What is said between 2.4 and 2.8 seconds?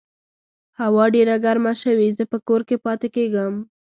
کور کې